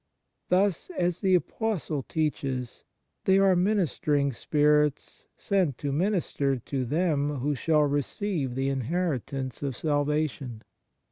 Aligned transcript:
Thus, 0.49 0.89
as 0.97 1.19
the 1.19 1.35
Apostle 1.35 2.01
teaches, 2.01 2.83
they 3.25 3.37
are" 3.37 3.55
minister 3.71 4.15
ing 4.15 4.33
spirits 4.33 5.27
sent 5.37 5.77
to 5.77 5.91
minister 5.91 6.57
to 6.57 6.85
them 6.85 7.35
who 7.35 7.53
shall 7.53 7.83
receive 7.83 8.55
the 8.55 8.69
inheritance 8.69 9.61
of 9.61 9.77
salvation." 9.77 10.63